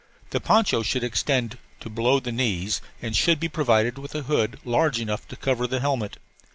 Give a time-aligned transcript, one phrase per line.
[0.31, 4.59] The poncho should extend to below the knees and should be provided with a hood
[4.65, 6.17] large enough to cover the helmet.